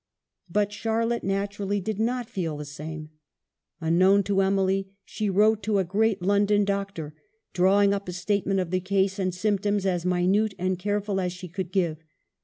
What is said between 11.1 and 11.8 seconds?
as she could